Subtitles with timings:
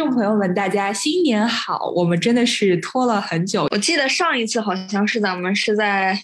[0.00, 1.92] 众朋友们，大家新年好！
[1.94, 6.18] 我们真的是拖了很久，我记得上一次好像是咱们是在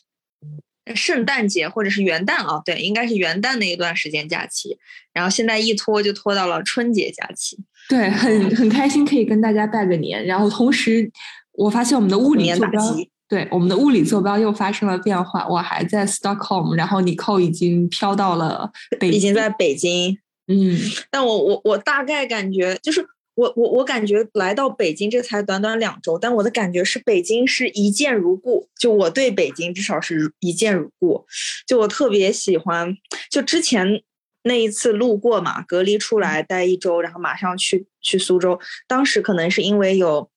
[0.95, 4.79] 圣诞节或者是元旦啊，对，应该是元旦那一段时间假期，
[5.13, 7.59] 然后现在一拖就拖到了春节假期，
[7.91, 10.25] 对，很很开心可以跟大家拜个年。
[10.25, 11.11] 然后同时，
[11.53, 13.11] 我发现我们的物理坐标，击。
[13.29, 15.47] 对我们的物理坐标又发生了变化。
[15.47, 19.19] 我还在 Stockholm，然后尼寇已经飘到了北京。
[19.19, 20.79] 已经在北京，嗯，
[21.11, 23.05] 但我我我大概感觉就是
[23.37, 31.25] 我我我感觉来到北京这才短短两周，但我的感觉是北京是一见如故，就我对北京至少是一见如故，
[31.65, 32.97] 就我特别喜欢，
[33.31, 34.03] 就之前
[34.43, 40.29] 那一次路过嘛，隔离出来待一周，然后马上去去苏州，当时可能是因为有。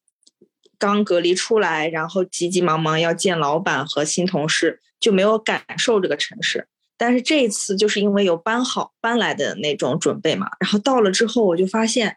[0.81, 6.69] 刚隔离出来，然后急急忙忙要见老板和新同事，就没有感受这个城市。
[6.97, 12.15] 但是这一次就是因为有搬好搬来的那种准备嘛，然后到了之后我就发现，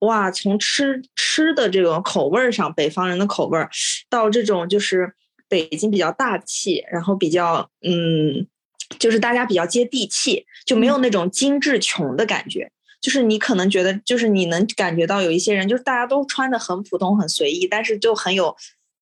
[0.00, 3.68] 哇，从吃吃的这种口味儿上，北方人的口味儿，
[4.08, 5.14] 到这种就是
[5.48, 8.46] 北京比较大气，然后比较嗯，
[8.98, 12.70] 就是大家比较接地气，就没有那种精致穷的感觉。
[13.00, 18.56] 就是你可能觉得，就是你能感觉到有一些人，就是大家都穿的很普通、很随意，但是就很有，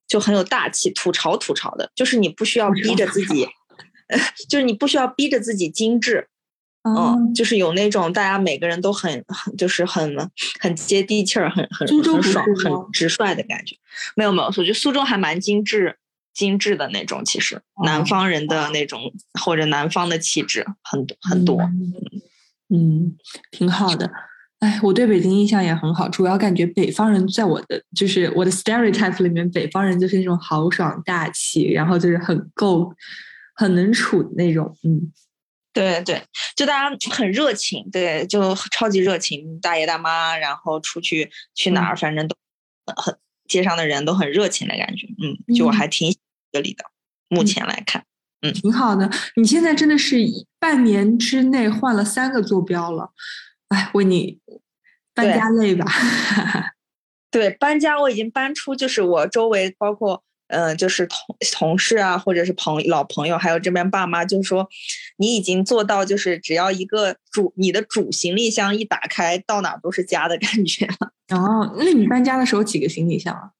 [0.07, 1.91] 就很有大气，吐槽吐槽的。
[1.95, 3.49] 就是你不需要逼着自己，
[4.51, 6.36] 就是你不需要逼着自己精致，哦，
[6.87, 10.17] 嗯，就是有那种大家每个人都很很就是很
[10.61, 13.77] 很接地气儿，很很苏州很爽、很直率的感觉。
[14.15, 15.97] 没有没有，我觉得苏州还蛮精致。
[16.35, 19.01] 精致的那种，其实南哦方人的那种、
[19.43, 21.59] 或者南方的气质很多很多。
[21.63, 21.95] 嗯
[22.69, 23.17] 嗯，
[23.51, 24.13] 挺好的。
[24.59, 32.93] 哎，我对北京印象也很好，主要感觉北方人在我的就是我的 stereotype 里面，北方人就是那种豪爽大气，然后就是很够、
[33.55, 34.77] 很能处的那种。
[34.85, 35.11] 嗯，
[35.77, 36.23] 对对，
[36.57, 42.35] 就大家很热情，对，就超级热情，大爷大妈，然后出去去哪儿，反正都
[42.97, 43.15] 很
[43.47, 45.07] 街上的人都很热情的感觉。
[45.23, 46.19] 嗯，就我嗯还挺喜
[46.51, 46.85] 这里的，
[47.29, 48.07] 目嗯前来看。
[48.41, 49.11] 嗯挺好的。
[49.37, 50.17] 你现在真的是
[50.59, 53.11] 半年之内换了三个坐标了，
[53.69, 54.41] 哎，为你
[55.13, 55.85] 搬家累吧？
[57.31, 61.19] 对，搬家我已经搬出，就是我周围包括呃，就是同
[61.53, 64.69] 同事啊，或者是朋老朋友，还有这边爸妈，就是说
[65.17, 71.13] 你已经做到，就是只要一个主你的主行李箱一打开，到哪儿都是家的感觉了。
[71.37, 73.51] 哦，那你搬家的时候几个行李箱啊？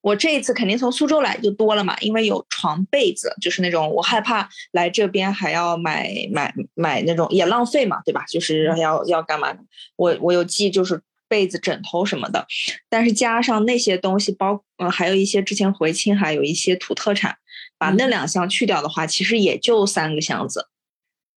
[0.00, 8.24] 我这一次肯定从苏州来就多了嘛，因为有床被子，就是那种我害怕来这边还要买买买那种也浪费嘛，对吧？
[8.28, 9.52] 就是要要干嘛？
[9.96, 12.46] 我我有记就是被子、枕头什么的，
[12.88, 17.36] 但是加上那些东西包，呃，还有一些之前回青海有一些土特产，
[17.78, 18.10] 把那嗯。
[18.10, 20.68] 两箱去掉的话，其实也就三个箱子，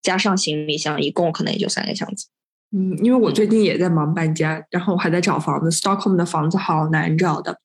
[0.02, 2.28] 加上行李箱，一共可能也就三个箱子。
[2.72, 7.60] 嗯，因为我最近也在忙搬家，然后我还在找房子，Stockholm 的房子好难找的，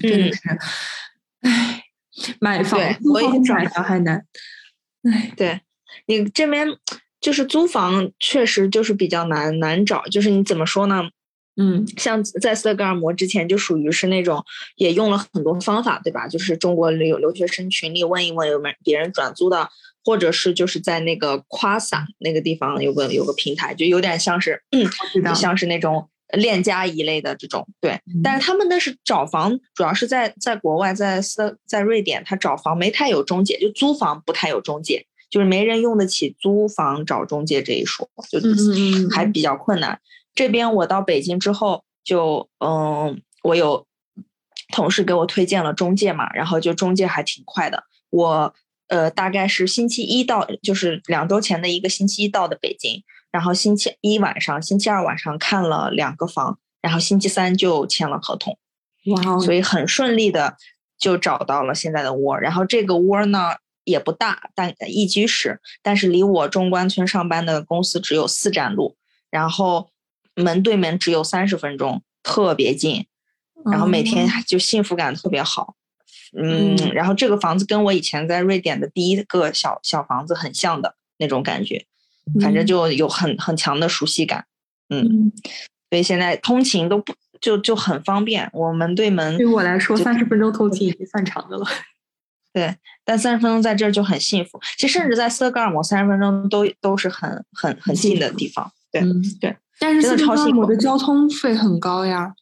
[0.00, 0.32] 真的嗯。
[0.34, 0.40] 是，
[1.42, 1.84] 唉，
[2.40, 4.26] 买房对租我也找还难，
[5.08, 5.60] 唉，对
[6.06, 6.66] 你这边
[7.20, 11.04] 就是租房，确实就是比较难难找，就是你怎么说呢？
[11.56, 14.42] 嗯像在斯德哥尔摩之前就属于是那种
[14.76, 16.26] 也用了很多方法，对吧？
[16.26, 19.68] 就是中国留留学生群里问一问有没有别人转租的，
[20.04, 28.00] 或者是就是在那个夸萨那个地方有个有个平台，就有点像是嗯，像是那种链家一类的这种，对。
[28.24, 40.00] 但是他们那是找房，主要是在在国外，在斯在瑞典，他找房没太有中介，就租房不太有中介，就是没人用得起租房找中介这一说，就嗯还比较困难。
[40.34, 43.86] 这边我到北京之后就，嗯，我有
[44.72, 47.84] 同事给我推荐了中介嘛，然后就中介还挺快的。
[48.10, 48.54] 我
[48.88, 58.58] 呃大概是星期一到，就是两周前的一个星期一到的北京，然后星期一晚上、星期二晚上看了两个房，然后星期三就签了合同，
[59.06, 60.56] 哇哦，所以很顺利的
[60.98, 62.38] 就找到了现在的窝。
[62.38, 63.52] 然后这个窝呢
[63.84, 68.96] 也不大，但一居室，但是离我中关村上班的公司只有四站路，
[69.30, 69.88] 然后
[70.36, 73.06] 门对门只有三十分钟，特别近。
[73.70, 75.76] 然后每天哦就幸福感特别好，
[76.36, 81.86] 嗯，嗯然后这个房子跟我以前在瑞典的第一个小小房子很像的那种感觉，
[82.40, 84.46] 反正就有很很强的熟悉感。
[84.88, 85.30] 嗯，
[85.90, 91.64] 所以现在通勤都不就就很方便，我门对门对我来说，就三十分钟通勤已经算长的了。
[92.52, 94.60] 对，但三十分钟在这儿就很幸福。
[94.76, 98.72] 其实甚至在斯德哥尔摩，三十分钟都都是很很很近的地方。
[98.90, 99.56] 对，嗯，对。
[99.82, 102.32] 但是真的超幸福的交通费很高呀。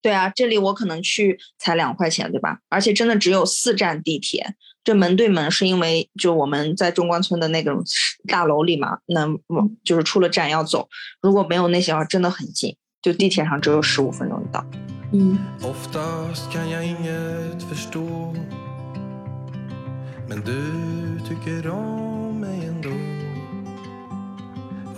[0.00, 2.60] 对啊，这里我可能去才两块钱，对吧？
[2.68, 4.54] 而且真的只有四站地铁，
[4.84, 7.82] 这门对门是因为就我们在中关村的那种
[8.28, 10.88] 大楼里嘛，那我就是出了站要走，
[11.20, 14.64] 如果没有那些话，真的很近，就地铁上只有十五分钟就到。
[15.12, 15.36] 嗯，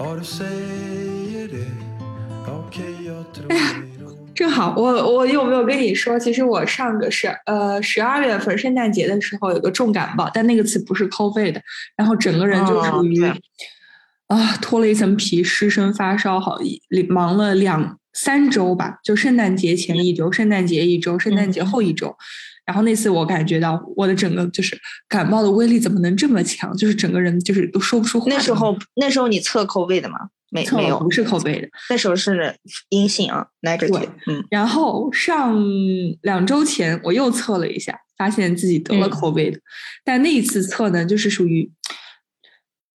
[4.35, 11.61] 正好我我有没有跟你说，其实我上个十呃十二月份圣诞节的时候有个重感冒，但那个词不是 COVID 的，
[11.97, 13.37] 然后整个人就属于、哦
[14.29, 22.17] 啊脱了一层皮，失声发烧，好一忙了两三周吧，就圣诞节前一周、圣诞节一周、圣诞节后一周。
[22.67, 24.79] 然后那次我感觉到我的整个就是
[25.09, 28.27] 感冒的威力怎么能这么强，就是整个人就是都说不出话。
[28.29, 30.29] 那时候那时候你测 COVID 的吗？
[30.53, 32.57] 没没有不，是 COVID 的，那时候是
[32.89, 34.09] 阴性啊，negative 对。
[34.27, 35.57] 嗯，然后上
[36.23, 39.61] 两周前我又测了一下，发现自己得了嗯 COVID，、
[40.05, 41.71] 但那一次测呢，就是属于，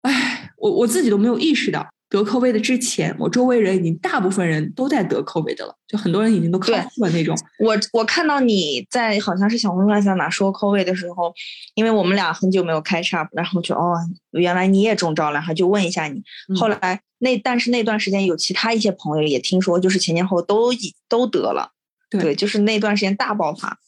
[0.01, 7.35] 哎，我我自己都没有意识到得 COVID 之前，我周围人已经大部分人都在得 COVID 了，就很多人已经都康对复了那种。
[7.59, 11.33] 我我看到你在好像是小红书还是在哪说 COVID 的时候，
[11.73, 13.95] 因为我们俩很久没有开 chat，然后就哦，
[14.31, 16.21] 原来你也中招了，然后就问一下你。
[16.49, 21.71] 嗯后来那但是那段时间有其他一些朋友也听说，就是前前后后都已都得了，
[22.09, 23.79] 对就是那段时间大爆发。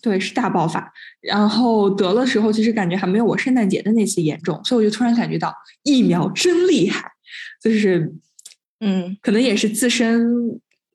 [0.00, 0.92] 对，是大爆发。
[1.20, 7.10] 然后得了时候，其实感觉还没有我圣诞节的那次严重，所以我就突然感觉到疫苗真厉害，
[7.62, 8.12] 就是
[8.80, 10.26] 嗯可能也是自身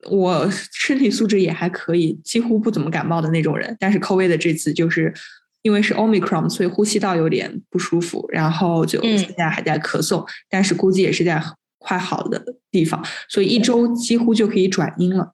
[0.09, 3.75] 我身体素质也还可以，几乎不怎么感冒的那种人。
[3.79, 5.13] 但是 COVID 的这次就是
[5.61, 11.43] 因为是 Omicron，所以呼吸道有点不舒服，然后就嗯现在还在咳嗽，但是估计也是在
[11.79, 15.31] 快好的地方，所以一周几乎就可以转阴了。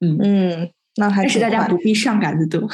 [0.00, 2.66] 嗯，嗯，那还但是大家不必上赶着得。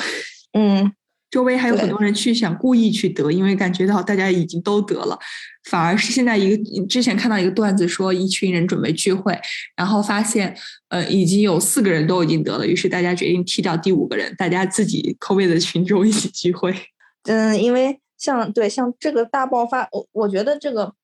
[0.53, 0.91] 嗯
[1.31, 5.17] 周围还有很多人去想故意去得，因为感觉到大家已经都得了，
[5.65, 9.39] 反而是现在一个之前看到一个段子说，一群人准备聚会，
[9.77, 10.57] 然后发现
[10.89, 16.75] 呃已经有四个人都已经得了，于是大家决定踢掉第五个人，大家自己 COVID 的群众一起聚会。
[17.29, 20.95] 嗯，因为像对像这个大爆发，我我觉得这个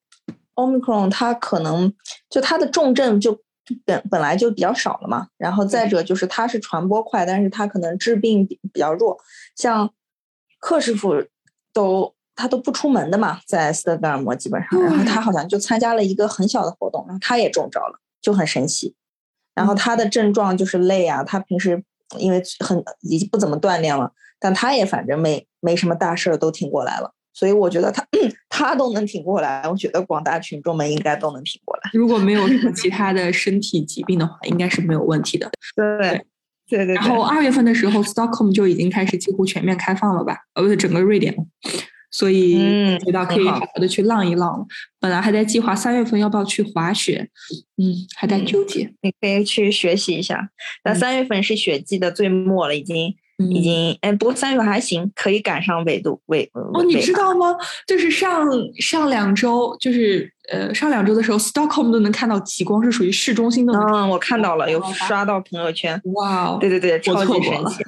[0.55, 1.93] Omicron 它可能
[2.31, 3.39] 就它的重症就
[3.85, 9.19] 本本来就比较少了嘛，然后再者就是它是传播快，但是它可能致病比比较弱，
[9.55, 9.93] 像
[10.59, 11.13] 克师傅
[11.75, 18.95] 都他都不出门的嘛，在斯德哥尔摩基本上，然后他好像就参加了一个很小的活动，然后他也中招了，就很神奇。
[19.55, 21.83] 然后他的症状就是累啊，他平时
[22.19, 28.07] 因为很已经不怎么锻炼了，但他也反正没没什么大事儿都挺过来了，所以我觉得他
[28.51, 31.91] 他都能挺过来，我觉得广大群众们应该都能挺过来。
[31.95, 35.51] 如果没有什么 其他的身体疾病的话，应该是没有问题的。
[35.75, 36.27] 对
[36.69, 40.37] 对对然后二月份的时候，Stockholm 就已经开始几乎全面开放了吧？
[40.55, 41.35] 呃，不是整个瑞典，
[42.11, 44.67] 所以嗯觉得可以好好好的去浪一浪了。
[45.01, 47.29] 本来还在计划三月份要不要去滑雪，
[47.77, 48.93] 嗯，还在嗯纠结。
[49.03, 50.49] 你可以去学习一下。
[50.83, 57.55] 但嗯三月份是雪季的最末了，已经嗯已经哎，不过三月份还行，可以赶上纬度纬哦，你知道吗？
[57.87, 58.49] 就是上
[58.81, 66.01] 上两周，就是呃上两周的时候，Stockholm 都能看到极光，是属于市中心都能嗯，我看到了，有刷到朋友圈。
[66.15, 67.85] 哇哦，对对对，超级神奇。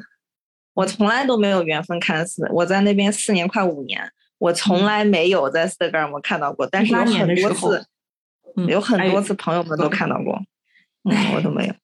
[0.75, 4.01] 我从来都没有缘分看四，我在那边四年快五年，
[4.39, 7.87] 我从来没有在斯德哥尔摩看到过，但是有很多次，
[8.57, 10.41] 嗯有很多次朋友们都看到过，
[11.35, 11.75] 我都没有。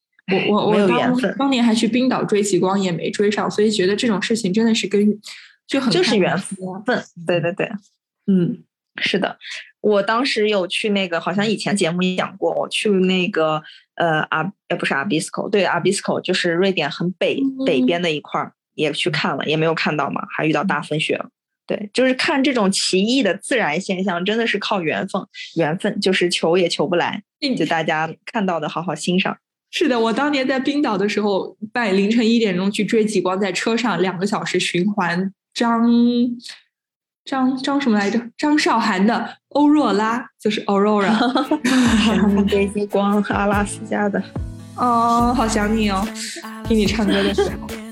[0.49, 5.21] 我我我当缘分当年还去冰岛追极光，也没追上，所以觉得这种事情真的是跟
[5.67, 7.71] 就很就是缘看运气啊分，对对对，
[8.27, 8.63] 嗯
[8.97, 9.37] 是的。
[9.81, 13.63] 我当时有去那个，好像以前节目也讲过，我去那个
[13.97, 21.29] 呃阿呃不是阿比斯科，对阿比斯科就是瑞典很北北嗯边的一块儿，也去看了，也没有看到嘛，还遇到大风雪了。
[21.67, 25.23] 对，就是看这种奇异的自然现象，真的是靠缘分，
[25.57, 27.23] 缘分就是求也求不来，
[27.57, 29.37] 就大家看到的好好欣赏。
[29.71, 35.83] 是的，我当年在冰岛的时候，半凌晨一点钟去追极光，在车上两个小时循环张
[37.25, 38.21] 张张什么来着？
[38.37, 39.15] 张韶涵的
[39.49, 41.17] 《欧若拉》，就是 Aurora。
[42.47, 44.23] 追极光，阿拉斯加的。
[44.77, 46.07] 哦，好想你哦，
[46.69, 47.84] 听你唱歌的时候。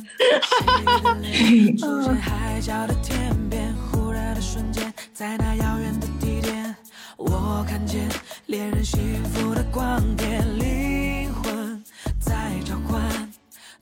[1.78, 6.74] 出现海角的天边，忽然的瞬间，在那遥远的地点，
[7.16, 8.08] 我看见
[8.46, 11.82] 恋人幸福的光点，灵魂
[12.20, 13.02] 在召唤，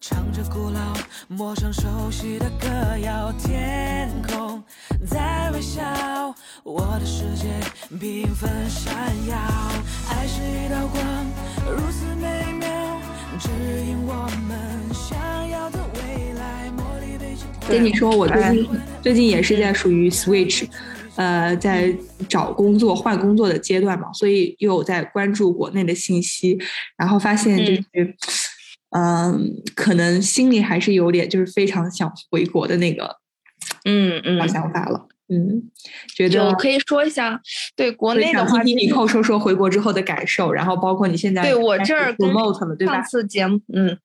[0.00, 0.94] 唱着古老、
[1.28, 4.62] 陌生、熟悉的歌谣，天空
[5.06, 5.82] 在微笑，
[6.62, 7.48] 我的世界
[7.98, 8.94] 缤纷闪
[9.26, 9.36] 耀，
[10.08, 11.02] 爱是一道光，
[11.66, 12.68] 如此美妙，
[17.68, 18.68] 跟你说，我最近
[19.00, 20.68] 最近也是在属于 switch，
[21.14, 21.94] 呃，在
[22.28, 26.58] 找工作换工作的阶段嘛，所以又有在关注国内的信息，
[26.96, 28.16] 然后发现就是，
[28.90, 33.16] 嗯、可能心里还是有点就是非常想回国的那个
[33.84, 34.40] 嗯嗯。
[34.40, 35.62] 小想法了，嗯，
[36.14, 37.40] 觉得我可以说一下，
[37.76, 42.14] 对国内的话，想听听其实以后说说回国之后的感受，然后包括你现在对我这儿
[42.86, 43.02] 上？
[43.04, 43.96] 次节目，嗯，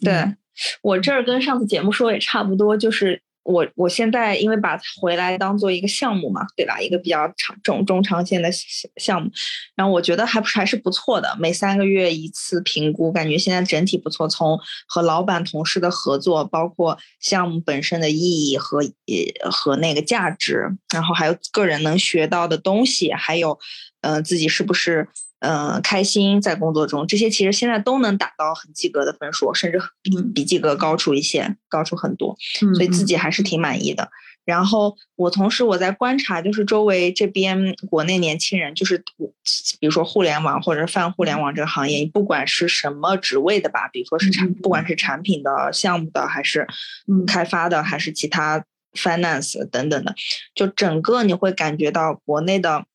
[0.00, 0.36] 对、嗯
[0.82, 6.78] 我这儿跟上次节目说也差不多，就是我我现在因为把它回来当做一个项目嘛，对吧？
[6.78, 9.30] 一个比较长中中长线的项项目，
[9.74, 14.28] 然后我觉得还不是还是不错的，每三个月一次评估，感觉现在整体不错。
[14.28, 23.58] 从和老板同事的合作，包括项目本身的意义和呃和那个价值，然后还有个人能学到的东西，还有
[24.02, 25.08] 呃自己是不是
[25.40, 32.36] 呃开心在工作中，这些其实现在都能打到很及格的分数，甚至比嗯比及格高出一些，高出很多。
[32.62, 34.10] 嗯所以自嗯己还是挺满意的。
[34.44, 39.30] 然后我同时我在观察，就是周围这边国内年轻人，就是我
[39.78, 46.66] 比如说互联网或者是泛互联网这个行业，不管是什么职位的吧，比如说是嗯产，嗯不管是产品的、项目的，还是
[47.06, 48.64] 嗯开发的，还是其他
[48.94, 50.14] finance 等等的，
[50.54, 52.86] 就整个你会感觉到国内的。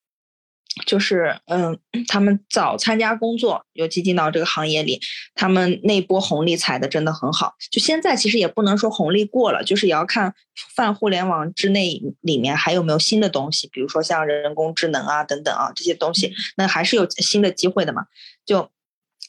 [0.86, 1.78] 就是嗯，
[2.08, 5.00] 他们早参加工作，尤其进到这个行业里，
[5.36, 7.54] 他们那波红利踩的真的很好。
[7.70, 10.34] 就现在其实也不能说红利过了，就是也要看
[10.76, 18.06] 泛互联网之内里面还有没有新的东西，比如说像人工智能啊等等啊这些东西，那还是有新的机会的嘛。
[18.46, 18.72] 就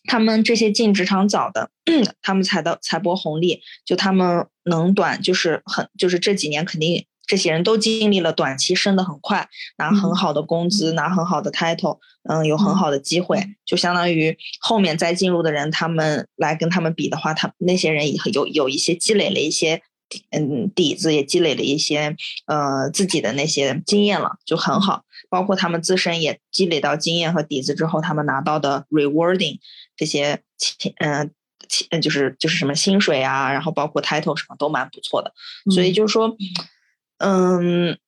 [0.06, 1.70] 他们这些进职场早的，
[2.22, 7.04] 他们踩到踩波红利，就他们能短就是很就是这几年肯定。
[7.26, 10.14] 这些人都经历了短期升的很快，拿很嗯。
[10.14, 12.76] 好的工资，拿很好的 title，嗯，有很嗯。
[12.76, 19.82] 好的机会，就相当于后面再进入的人，他们来跟他们比的话，他那些人也有有一些积累了一些
[20.30, 22.16] 嗯底子，也积累了一些
[22.46, 25.02] 呃自己的那些经验了，就很好。
[25.30, 29.58] 包括他们自身也积累到经验和底子之后，他们拿到的 rewarding
[29.96, 35.32] 这些钱，嗯、就是就是什么薪水啊，然后包括 title 什么都蛮不错的。
[35.74, 35.94] 所以嗯。
[35.94, 36.36] 就是说，
[37.24, 37.98] 嗯，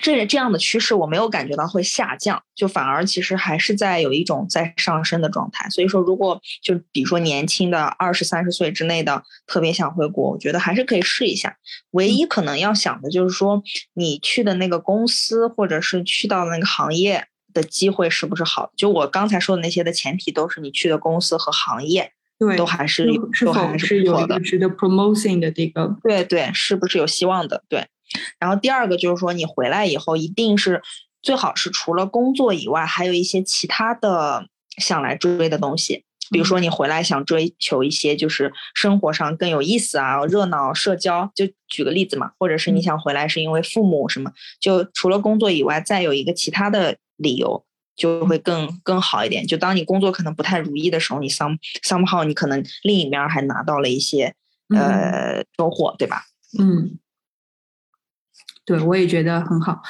[0.00, 5.68] 这这样的趋势我没有感觉到会下降，就反而其实还是在有一种在上升的状态。
[5.68, 11.56] 所以说，如果就比如说年轻的二十三十岁之内的特别想回国，我觉得还是可以试一下。
[11.90, 13.62] 唯一可能要想的就是说，
[13.94, 18.70] 你去的那个公司或者是去到那个行业的机会是不是好？
[18.76, 24.38] 就我刚才说的那些的前提都是你去的公司和行业对都还是有是否都还是是有。
[24.40, 27.64] 值得 promoting 的这个对对，是不是有希望的？
[27.68, 27.86] 对。
[28.38, 30.82] 然后第二个就是说，你回来以后一定是
[31.22, 36.04] 最好是除了工作以外，还有一些其他的想来追的东西。
[36.30, 44.30] 比如说你回来想追求一些就是生活上更有意思啊、热闹、社交，就举个例子嘛，或者是你嗯想回来是因为父母什么，
[44.60, 47.64] 就除了工作以外，再有一个其他的理由，
[47.96, 49.46] 就会更更好一点。
[49.46, 54.34] 就当你工作可能不太如意的时候，你 some somehow 你可能另一面儿还拿到了一些
[54.68, 56.24] 嗯呃收获，对吧？
[56.58, 56.98] 嗯，
[58.68, 59.80] 对，我也觉得很好，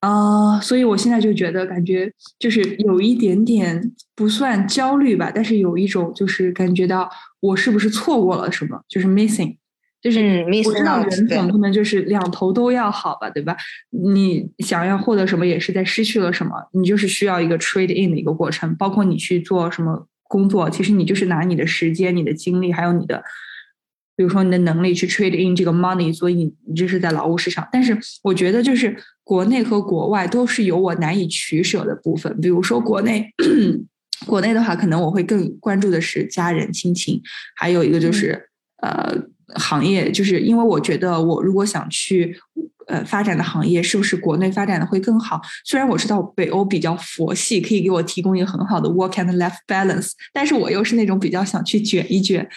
[0.00, 7.08] 啊、所以我现在就觉得感觉就是有一点点不算焦虑吧，但是有一种就是感觉到
[7.40, 9.56] 我是不是错过了什么，就是 missing，
[10.02, 13.56] 就是嗯我知道人总不能就是两头都要好吧，对吧？
[13.90, 23.24] 你想要获得什么，也是在失去了什么，你就是需要一个 trade in 的一个过程，包括你去做什么工作，其实你就是拿你的时间、你的精力，还有你的。
[24.18, 27.66] 比如说你的能力去 trade in 这个 money，所以你你这是在劳务市场。
[27.70, 32.40] 但是我觉得就是国内和国外都是有我难以取舍的部分。
[32.40, 33.24] 比如说国内，
[34.26, 37.22] 国内的话，可能我会更关注的是家人亲情，
[37.54, 38.48] 还有一个就是、
[38.82, 39.14] 呃
[39.54, 42.36] 行业，就是因为我觉得我如果想去
[42.88, 45.40] 呃发展的行业，是不是国内发展的会更好？
[45.64, 52.48] 虽然我知道北欧比较佛系，可以给我提供一个很好的 work and life balance，但是我又是那种比较想去卷一卷。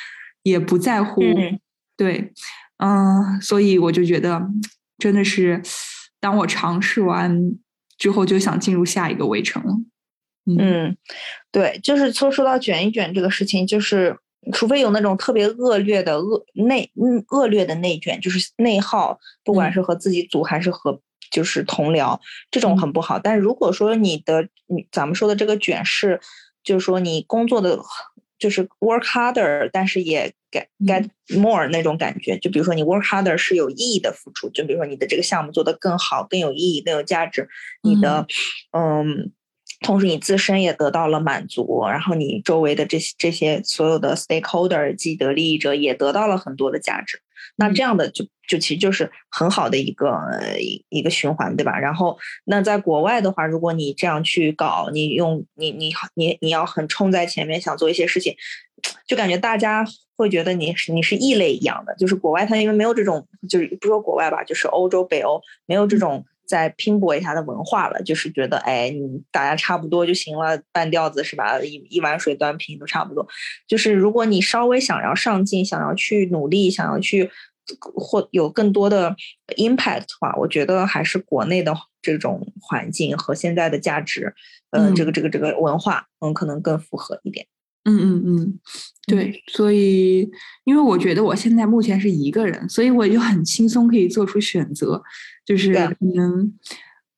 [0.43, 1.59] 也不在乎，嗯
[1.97, 2.33] 对，
[2.77, 4.41] 嗯、所以我就觉得
[4.97, 5.61] 真的是，
[6.19, 7.53] 当我尝试完
[7.97, 9.73] 之后，就想进入下一个围城了。
[10.47, 10.97] 嗯嗯，
[11.51, 14.17] 对，就是说说到卷一卷这个事情，就是
[14.51, 22.19] 除非有那种特别恶劣的恶内嗯恶劣的内卷，就是内耗，不管嗯是和自己组还是和就是同僚，
[22.49, 23.19] 这种嗯很不好。
[23.19, 26.19] 但如果说你的你咱们说的这个卷是，
[26.63, 27.79] 就是说你工作的
[28.41, 31.07] 就是 work harder，但是也 get get
[31.39, 32.37] more 那种感觉。
[32.39, 37.47] 就比如说你 work harder 是有意义的付出，就比如说你的这个项目做得更好、更有意义、更有价值，
[37.83, 38.27] 你的
[38.71, 39.31] 嗯。
[39.83, 47.19] 同时，你自身也得到了满足，然后你周围的这些这些所有的 stakeholder 既得利益者也得到了很多的价值。
[47.55, 50.19] 那这样的就就其实就是很好的一个
[50.89, 51.77] 一个循环，对吧？
[51.77, 58.35] 然后那在国外的话，如果你这样去搞，你用你你你你要很冲在前面，想做一些事情，
[59.07, 61.95] 就感觉大家会觉得你是你是异类一样的。
[61.95, 71.59] 就是国外它因为没有这种，就是不说国外吧，就是欧洲、北欧没有这种再拼搏一下的文化了，就是觉得哎，你大家差不多就行了，半吊子是吧？
[71.61, 73.25] 一一碗水端平都差不多。
[73.67, 77.29] 就是如果你稍微想要上进，想要去努力，想要去
[77.95, 79.15] 或有更多的
[79.57, 84.33] impact 的话，我觉得还是国内的这种环境和现在的价值，
[84.71, 87.47] 呃，嗯这个这个这个文化，嗯，可能更符合一点。
[87.83, 88.59] 嗯嗯嗯，
[89.07, 90.29] 对，所以
[90.65, 95.01] 因为我觉得我现在目前是一个人，所以我就很轻松可以做出选择，
[95.45, 96.53] 就是对嗯，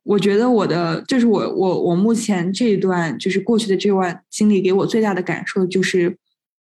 [0.03, 6.17] 我觉得我的就是我我我目前这一段就是过去的这段经历给我最大的感受就是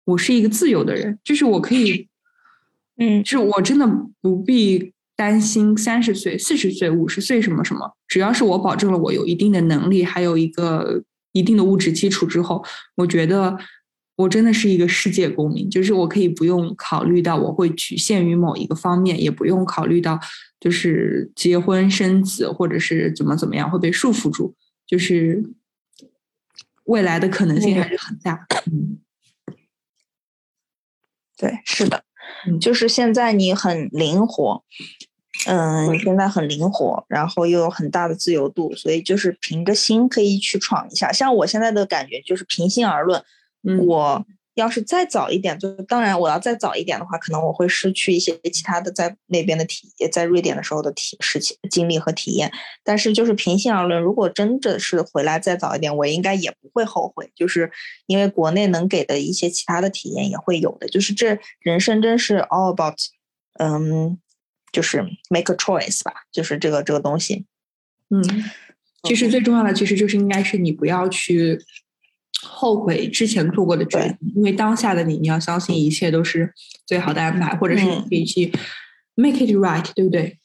[0.05, 2.07] 我是一个自由的人，就是我可以，
[2.97, 3.23] 嗯。
[3.23, 3.87] 就是我真的
[4.19, 11.03] 不必担心三十岁、四十岁、五十岁什么什么，只要是我保证了我有一定的能力，还有一个
[11.33, 12.65] 一定的物质基础之后，
[12.95, 13.55] 我觉得
[14.21, 20.19] 我真的是一个世界公民，就是我可以不用考虑到我会局限于某一个方面，也不用考虑到
[20.59, 25.43] 就是结婚生子或者是怎么怎么样会被束缚住，就是
[26.85, 28.45] 未来的可能性还是很大。
[28.71, 28.99] 嗯
[31.37, 32.03] 对，是的，
[32.45, 34.63] 嗯就是现在你很灵活，
[35.47, 41.11] 嗯，现在很灵活，然后又有很大的自由度，所以就是凭着心可以去闯一下。
[41.11, 43.23] 像我现在的感觉就是平心而论，
[43.63, 52.51] 嗯我要是再早一点，就当然我要再早一点的话，可能我会失去一些其他的在那边的体，在瑞典的时候的体事情经历和体验。
[52.83, 57.71] 但是就是平心而论，如果真的是回来再早一点，我应该也不会后悔，就是
[58.07, 60.87] 因为国内能给的一些其他的体验也会有的。
[60.89, 62.97] 就是这人生真是 all about，
[63.57, 64.19] 嗯，
[64.73, 67.45] 就是 make a choice 吧，就是这个这个东西。
[68.09, 68.21] 嗯，
[69.03, 71.57] 其实最重要的其实就是应该是你不要去
[72.43, 76.53] 后悔之前做过的决定，因为当下的你，你要相信一切都是
[76.85, 78.51] 最好的安排，或者是你嗯可以去
[79.15, 80.37] make it right，对不对？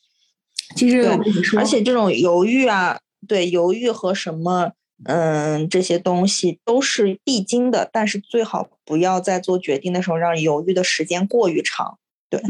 [0.75, 4.73] 其实对我跟你说，而且这种犹豫啊，对犹豫和什么，
[5.05, 11.99] 嗯，这些东西都是必经的，但是最好不要在做决定的时候让犹豫的时间过于长。
[12.29, 12.43] 对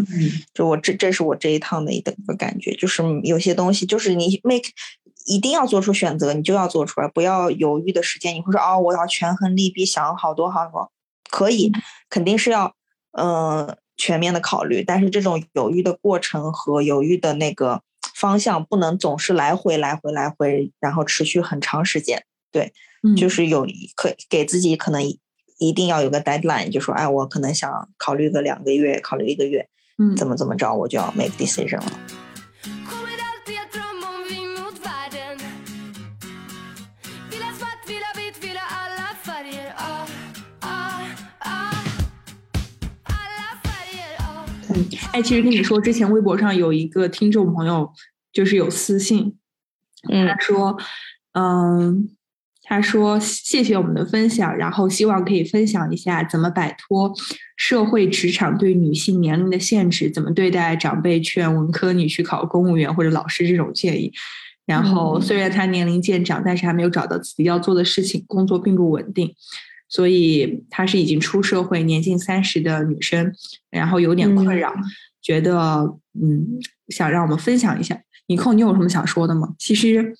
[0.54, 4.70] 就我这这是我这一趟的一个感觉，就是有些东西就是你 make
[5.26, 8.34] 一定要做出选择，你就要做出来，不要犹豫的时间。
[8.34, 10.90] 你会说哦，我要权衡利弊，想好多好多，
[11.30, 11.70] 可以，
[12.08, 12.74] 肯定是要
[13.12, 17.82] 呃全面的考虑，但是这种犹豫的过程和犹豫的那个
[18.14, 22.24] 方向不能总是来回来回来回，然后持续很长时间。
[23.02, 25.20] 嗯就是有一可给自己可能一
[25.58, 29.68] 一定要有个 deadline，就说哎，我可能想考虑个两个月，考虑一个月。
[29.98, 31.92] 嗯怎么怎么着，我就要 make decision 了。
[44.76, 47.90] 嗯，哎，其实跟你说，之前微博上有一个听众朋友
[48.30, 49.34] 就是有私信，
[50.10, 50.76] 嗯他说，
[51.32, 52.10] 嗯，
[52.62, 57.14] 他说谢谢我们的分享，然后希望可以分享一下怎么摆脱
[57.56, 64.12] 社会职场对女性年龄的限制，怎么对待长辈劝文科女去考公务员或者老师这种建议。
[64.66, 69.34] 然后嗯虽然她年龄渐长，但是还没有找到自己要做的事情，工作并不稳定，
[69.88, 73.32] 所以她是已经出社会、年近三十的女生，
[73.70, 74.74] 然后有点困扰，
[75.22, 78.00] 觉得嗯，想让我们分享一下。
[78.28, 79.54] 尼寇，你有什么想说的吗？
[79.58, 80.14] 其实，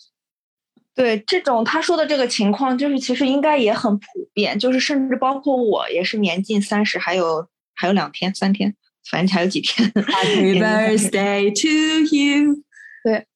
[0.94, 8.74] 对这种他说的这个情况，就是其实应该也很普遍，就是甚至包括我也是年近三十，还有还有两天、三天，
[9.11, 9.90] 反正还有几天。
[9.90, 12.62] Happy 年近30 birthday to you
[13.02, 13.26] 对。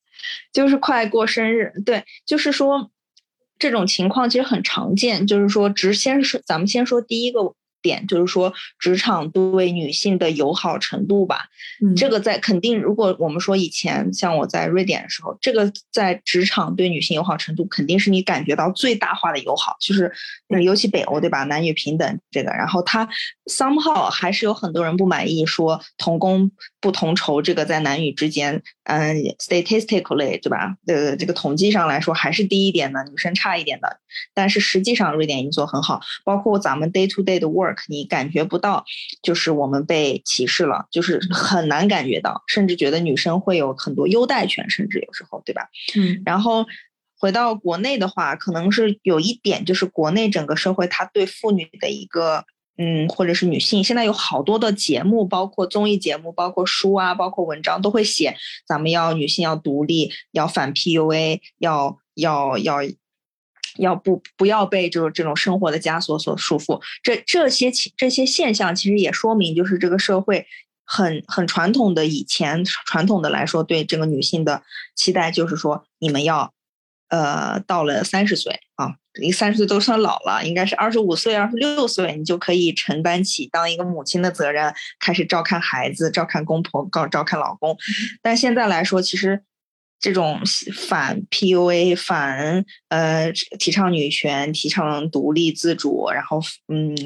[0.53, 2.91] 就是快过生日，对，就是说
[3.61, 5.25] 这种情况其实很常见。
[5.25, 11.47] 就是说，只先是咱们先说第一个点，就是说职场对女性的友好程度吧。
[11.85, 20.13] 嗯，这个在肯定，如果我们说以前像我在瑞典的时候，这个在职场对女性友好程度肯定是你感觉到最大化的友好，就是
[20.49, 23.09] 呃尤其北欧对吧，男女平等这个，然后他
[23.47, 30.77] somehow 还是有很多人不满意，说同工不同酬这个在男女之间，嗯，statistically 对吧？
[30.87, 34.01] 呃，这个统计上来说还是低一点的，女生差一点的，
[34.35, 38.85] 但是实际上瑞典已经做很好，包括咱们 day to day 的 work，你感觉不到
[39.23, 45.69] 就是我们被歧视了，就是很难感觉到，甚至觉得女生会有很多优待权，甚至有时候对吧？
[45.97, 46.67] 嗯然后
[47.19, 52.45] 回到国内的话，可能是有一点，就是国内整个社会它对妇女的一个。
[52.83, 58.35] 嗯，或者是女性，现在有好多的节目，包括综艺节目，包括书啊，包括文章，都会写
[58.67, 62.79] 咱们要女性要独立，要反 PUA，要要要
[63.81, 66.81] 要不不要被就是这种生活的枷锁所束缚。
[67.03, 70.47] 这这些其这些现象，其实也说明就是这个社会
[70.85, 74.63] 很很传统的以前传统的来说，对这个女性的
[74.95, 76.53] 期待就是说，你们要
[77.09, 87.77] 呃到了三十岁啊，离三十岁都算老了，应该是二十五岁、二十六岁，你就可以承担起当一个母亲的责任，开始照看孩子、照看公婆、照照看老公。
[88.23, 89.43] 但现在来说，其实
[90.01, 90.41] 这种
[90.89, 96.97] 反 PUA、反呃提倡女权、提倡独立自主，然后嗯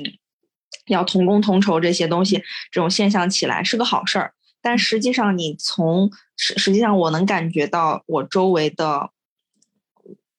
[0.86, 2.36] 要同工同酬这些东西，
[2.70, 4.32] 这种现象起来是个好事儿。
[4.62, 9.10] 但实际上，你从实实际上我能感觉到我周围的，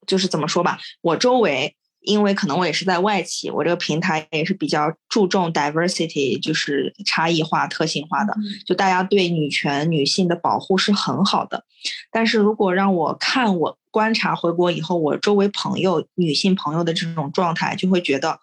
[0.07, 1.75] 就是怎么说吧，我周围。
[2.05, 11.65] 因为可能我也是在外企，我这个平台也是比较注重 diversity，就是差异化、特性化的，就大家对女权、女性的保护是很好的。
[12.11, 18.39] 但是如果让我看我观察回国以后，我周围朋友、女性朋友的这种状态，就会觉得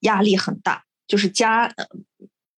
[0.00, 1.86] 压力很大，就是家呃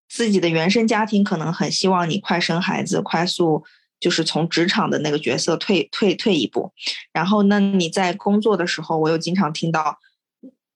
[0.09, 3.65] 自己的原生家庭可能很希望你快生孩子，快速。
[4.03, 6.73] 就是从职场的那个角色退退退一步，
[7.13, 9.97] 然后那你在工作的时候，我又经常听到，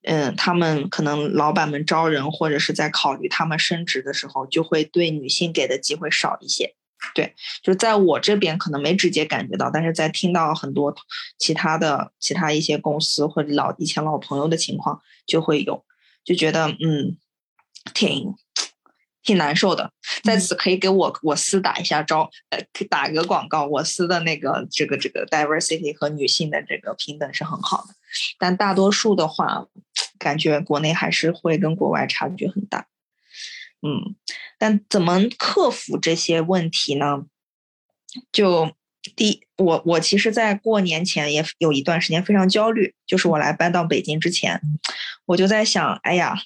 [0.04, 6.76] 嗯，他们可能老板们招人或者是在考虑他们升职的时候，就会对女性给的机会少一些。
[7.16, 7.34] 对，
[7.64, 10.94] 就在我这边可能没直接感觉到，但是在听到很多
[11.36, 15.84] 其他的其他一些公司或者老以前老朋友的情况，就会有，
[16.24, 17.16] 就觉得嗯，
[17.92, 18.32] 挺。
[19.26, 19.90] 挺难受的，
[20.22, 22.58] 在此可以给我我司打一下招，呃，
[22.88, 27.94] 打个广告，我司的那个这个这个 diversity 和女性的这个平等是很好的，
[28.38, 29.66] 但大多数的话，
[30.16, 32.86] 感觉国内还是会跟国外差距很大。
[33.82, 34.14] 嗯，
[34.58, 37.26] 但怎么克服这些问题呢？
[38.30, 38.72] 就
[39.16, 44.60] 第我我其实，在过年前也有一段时间非常焦虑，就是我来搬到北京之前，
[45.26, 46.38] 我就在想，哎呀，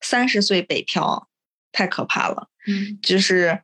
[0.00, 1.28] 三十岁北漂。
[1.72, 3.62] 太可怕了，嗯，就是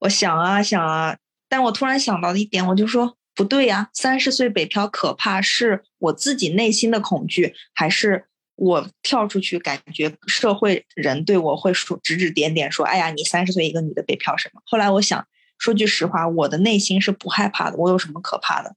[0.00, 8.24] 我想啊想啊，但我突然想到一点，我就说不对呀，三十岁北漂可怕是我自己内心的恐惧，还是
[8.56, 14.60] 我跳出去感觉社会人对我会说指指点点，说哎呀，你三十岁一个女的北漂什么？
[14.64, 15.26] 后来我想
[15.58, 18.74] 说句实话，我的内心是不害怕的，我有什么可怕的？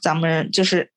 [0.00, 0.90] 咱们就是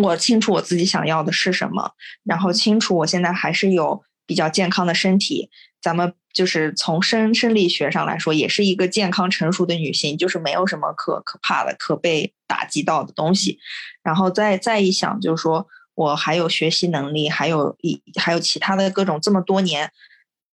[0.00, 1.92] 我清楚我自己想要的是什么，
[2.24, 4.04] 然后清楚我现在还是有。
[4.26, 13.58] 比较健康的身体，咱们就是从生生理学上来说，也是一个健康成熟的女性，就是没有什么可可怕的、可被打击到的东西。
[14.02, 19.90] 然后再再一想，就是说我还有学习能力，还有一还有其他的各种这么多年，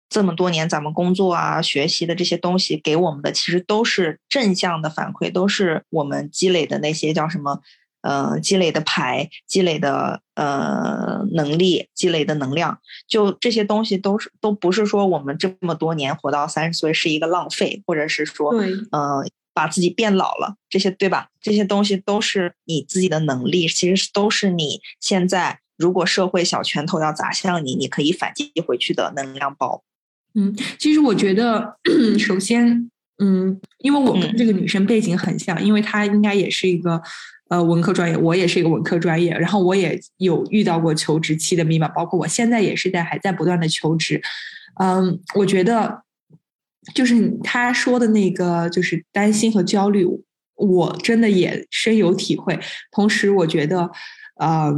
[0.10, 7.62] 这么多年咱们工作啊、学习的这些东西给我们的，其实都是正向的反馈，都是我们积累的那些叫什么？
[8.02, 21.28] 呃，积累的牌，积累的呃能力，积累的能量，就这些东西都是都不是说我们这么多年活到三十岁是一个浪费，或者是说，嗯，呃，把自己变老了，这些对吧？
[21.42, 29.84] 这些东西都是你自己的能力，其实都是你现在如果社会小拳头要砸向你，你可以反击回去的能量包。
[30.36, 31.76] 嗯，其实我觉得，
[32.18, 37.02] 首先，嗯，因为我跟这个女生背景很像，因为她应该也是一个。
[37.50, 44.22] 呃，文科专业，我也是一个文科专业，然后我也有遇到过求职期的迷茫，包括我现在也是在还在不断的求职。
[44.80, 46.04] 嗯，我觉得
[46.94, 50.06] 就是他说的那个，就是担心和焦虑，
[50.56, 52.60] 我真的也深有体会。
[52.92, 53.90] 同时，我觉得，
[54.40, 54.72] 呃，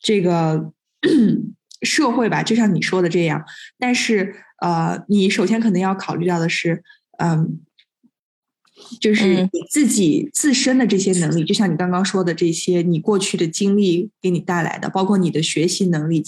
[0.00, 0.72] 这个
[1.82, 3.40] 社会吧，就像你说的这样，
[3.78, 6.82] 但是呃，你首先可能要考虑到的是，
[7.18, 7.60] 嗯。
[9.00, 16.22] 就是你自己自身的这些能力，就像你刚刚说的这些，你过去的经历给你带来的，包括你的学习能力，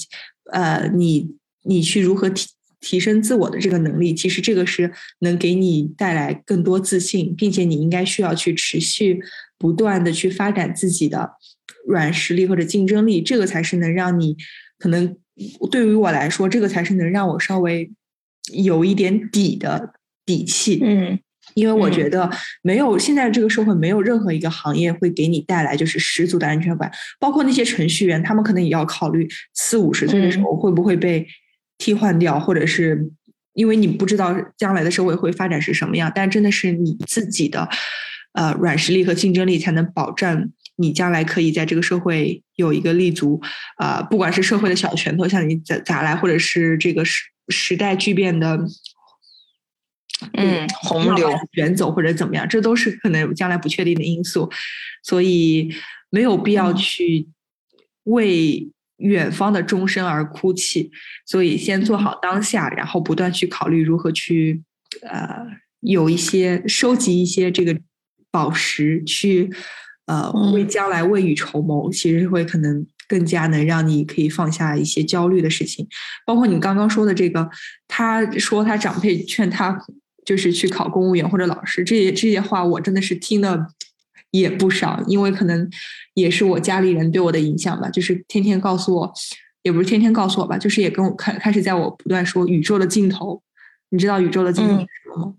[0.53, 1.31] 呃，你
[1.65, 2.49] 你去如何提
[2.81, 9.21] 提升自我的这个能力，其实这个是能给你带来更多自信，并且你应该需要去持续
[9.59, 11.31] 不断的去发展自己的
[11.87, 14.37] 软实力或者竞争力，这个才是能让你
[14.79, 15.17] 可能
[15.71, 17.91] 对于我来说，这个才是能让我稍微
[18.53, 19.95] 有一点底的
[20.27, 20.81] 底气。
[20.83, 21.21] 嗯
[21.55, 22.31] 因为我嗯觉得
[22.62, 31.27] 没有现在这个社会没有任何一个行业会给你带来就是十足的安全感，包括那些程序员，他们可能也要考虑四五十岁的时候会不会被
[31.79, 33.11] 替换掉，或者是
[33.55, 37.69] 因为你不知道将来的社会会发展是什么样，但真的是你自己的
[38.33, 43.41] 呃软实力和竞争力才能保证你将来可以在这个社会有一个立足，
[43.77, 48.59] 啊、不管是社会的小拳头向你砸砸来，或者是这个时时代巨变的。
[50.35, 54.50] 嗯，洪流要把你卷走或者怎么样，这都是可能将来不确定的因素，
[55.02, 55.72] 所以
[56.11, 57.28] 没有必要嗯去
[58.04, 60.90] 为远方的终身而哭泣。
[61.26, 64.62] 所以先做好当下，然后不断去考虑如何去
[65.02, 65.46] 呃
[65.80, 67.78] 有一些收集一些这个
[68.30, 69.52] 宝石，去
[70.06, 72.87] 呃为嗯将来未雨绸缪，其实会可能。
[73.08, 75.87] 更加能让你可以放下一些焦虑的事情，
[76.24, 77.46] 包括你刚刚说的这个，
[77.87, 79.78] 他说他长辈劝他
[80.24, 83.66] 就是去考公务员或者老师，这些这些话我真的是听的
[84.30, 85.68] 也不少，因为可能
[86.14, 89.12] 也是我家里人对我的影响吧，就是天天告诉我，
[89.62, 93.42] 也不是天天告诉我吧，就是也跟我开开始在我不断说宇宙的尽头，
[93.90, 94.80] 你知道宇宙的尽头嗯。
[94.80, 95.35] 是什么吗？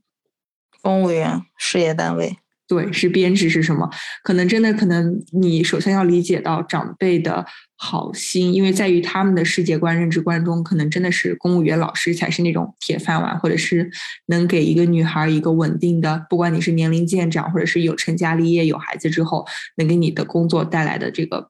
[0.82, 2.38] 公务员事业单位，
[2.74, 3.88] 对，是编制是什么？
[4.24, 7.46] 可能真的可能你首先要理解到长辈的
[7.78, 13.92] 好心，因为在于他们的世界观、认知观中，可能真的是公务员、老师才是那种铁饭碗，或者是
[14.26, 19.46] 能给一个女孩一个稳定的，不管你是年龄渐长，或者是有成家立业、有孩子之后，
[19.78, 21.50] 能给你的工作带来的这个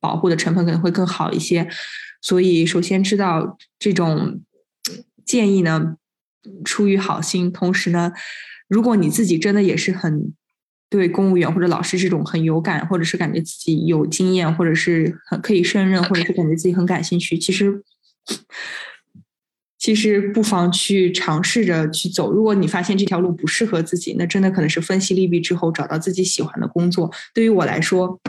[0.00, 1.68] 保护的成分可能会更好一些。
[2.22, 4.40] 所以，首先知道这种
[5.26, 5.96] 建议呢，
[6.64, 8.12] 出于好心，同时呢，
[8.68, 10.32] 如果你自己真的也是很
[10.92, 17.82] 对公务员或者老师这种很有感，或者是感觉自己有经验，或者是很可以胜任，或者是感觉自己很感兴趣，其实
[19.78, 22.30] 其实不妨去尝试着去走。
[22.30, 27.10] 如果你发现这条路不适合自己，那真的可能是分析利弊之后找到自己喜欢的工作。
[27.32, 28.20] 对于我来说，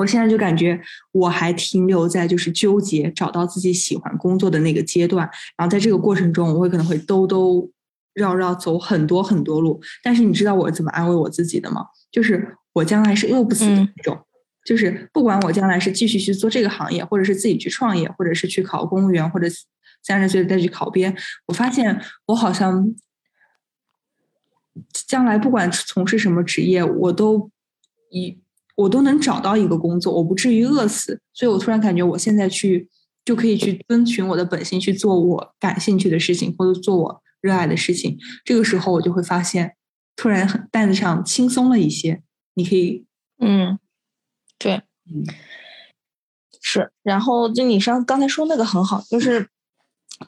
[0.00, 0.78] 我现在就感觉
[1.12, 7.70] 我还停留在就是纠结找到自己喜欢工作的那个阶段，然后在这个过程中，我会可能会兜兜
[8.16, 9.80] 绕绕走很多很多路。
[10.02, 11.86] 但是你知道我怎么安慰我自己的吗？
[12.10, 14.18] 就是我将来是饿不死的嗯那种。
[14.66, 19.46] 就是不管我将来是继续去做这个行业，或者是自己去创业，或者是去考公务员，或者
[20.02, 22.92] 三十岁再去考编，我发现我好像
[25.06, 27.48] 将来不管从事什么职业，我都
[28.10, 28.36] 一
[28.74, 31.20] 我都能找到一个工作，我不至于饿死。
[31.32, 32.88] 所以我突然感觉我现在去
[33.24, 38.18] 就可以去遵循我的本心，去做我感兴趣的事情，或者做我热爱的事情。
[38.44, 39.76] 这个时候我就会发现，
[40.16, 42.22] 突然很担子上轻松了一些。
[42.54, 43.04] 你可以，
[43.38, 43.78] 嗯，
[44.58, 44.76] 对，
[45.10, 45.24] 嗯
[46.60, 46.90] 是。
[47.02, 49.48] 然后就你上刚才说那个很好，就是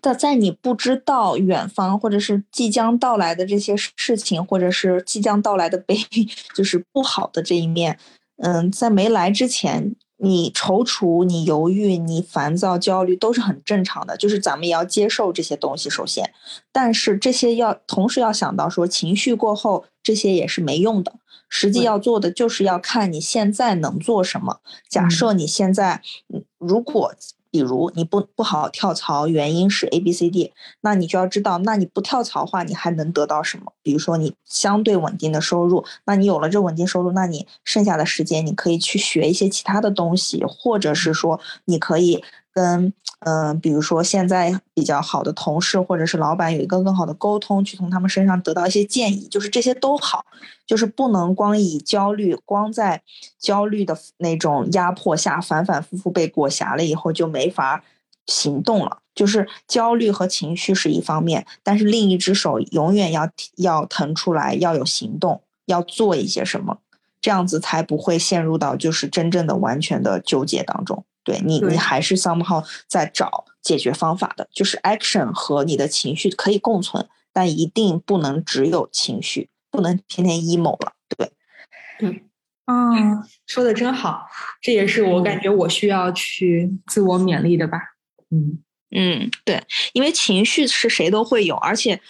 [0.03, 5.97] 在在你不知道远方或者是即将到来的这些事情，或者是即将到来的悲，
[6.55, 7.99] 就是不好的这一面，
[8.37, 9.95] 嗯，在没来之前。
[10.21, 15.89] 你踌躇、你犹豫、你烦躁、焦虑都是很正常的，就是咱们也要接受这些东西。
[15.89, 16.33] 首先，
[16.73, 21.15] 但是这些要同时要想到说，情绪过后这些也是没用的。
[21.49, 24.61] 实际要做的就是要看你现在能做什么。
[24.87, 26.03] 假嗯设你现在，
[26.35, 27.15] 嗯如果
[27.51, 33.73] 比如你不不好跳槽，原因是 A B C D，那你就要知道，那你不跳槽的话，你还能得到什么？
[33.83, 42.23] 比如说你相对稳定的收入，那你有了这稳定收入，那你剩下的时间你可以去学一些其他的东西，或者是说你可以
[42.59, 50.25] 跟嗯、比如说现在比较好的同事或者是老板有一个更好的沟通，去从他们身上得到一些建议，就是这些都好，
[50.67, 53.03] 就是不能光以焦虑，光在
[53.39, 57.83] 焦虑的那种压迫下反反复复被裹挟了以后就没法
[58.27, 58.99] 行动了。
[59.15, 66.79] 就是焦虑和情绪是一方面，但是另一只手永远要要腾出来，要有行动，要做一些什么，
[67.21, 71.05] 这样子才不会陷入到就是真正的完全的纠结当中。
[71.29, 80.95] 对你，你还是 somehow 在找解决方法的，就是 action 和你的情绪可以共存，但一定不能只有情绪，不能天天 emo 了。
[81.07, 81.31] 对，
[81.99, 82.25] 对，
[82.65, 84.27] 啊，说的真好，
[84.63, 87.79] 这也是我感觉我需要去自我勉励的吧。
[88.31, 89.63] 嗯，嗯，对，
[89.93, 92.01] 因为情绪是谁都会有，而且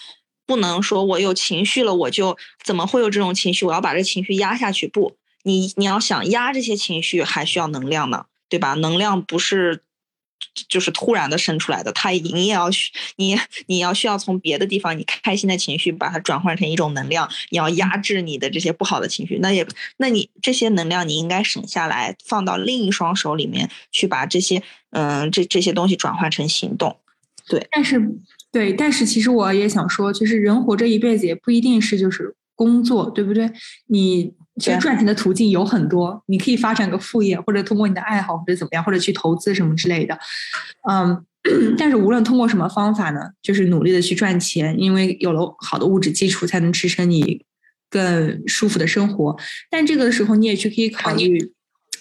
[0.46, 3.64] 不能说我有情绪了，我就怎么会有这种情绪？
[3.64, 4.86] 我要把这情绪压下去？
[4.86, 8.74] 不，你你要想压这些情绪，还需要能量呢，对吧？
[8.74, 9.82] 能量不是
[10.68, 26.96] 就是突然的生出来的，它你也要需你你要需要从别的地方，你开心的情绪把它转换成一种能量，你要压制你的这些不好的情绪，那也那你这些能量你应该省下来，放到另一双手里面去把这些嗯这这些东西转换成行动。
[27.48, 28.00] 对但是，
[28.52, 33.50] 对，但是其实我也想说，就是人活这一辈子也不一定是就是工作，对不对？
[33.86, 40.18] 你其实赚钱的途径有很多，你可以发展个副业，或者通过你的爱好，或者怎么样，或者去投资什么之类的。
[40.90, 41.24] 嗯，
[41.76, 47.44] 但是无论通过什么方法呢，就是努力的去赚钱，因为有了好的物质基础，才能支撑你
[47.88, 49.36] 更舒服的生活。
[49.70, 51.52] 但这个时候，你也去可以考虑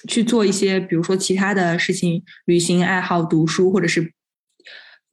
[0.08, 4.12] 去做一些，比如说其他的事情，旅行、爱好、读书，或者是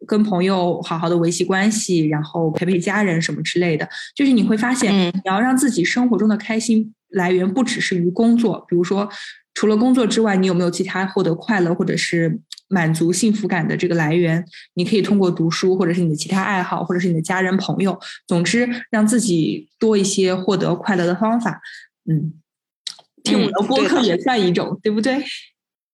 [0.07, 3.89] 跟朋友好好的维系关系，然后陪陪家人什么之类的。
[4.15, 9.09] 就是你会发现，嗯你要让自己生活中的开心来源不只是于工作，比如说
[9.55, 14.45] 除了工作之外，你有没有其他获得快乐或者是满足幸福感的这个来源？
[14.75, 21.61] 你可以通过读书，或者是你的其他爱好，或者是你的家人朋友，总之让自己多一些获得快乐的方法。
[22.11, 22.35] 嗯，
[23.23, 25.25] 听我的播客也算一种，对不对？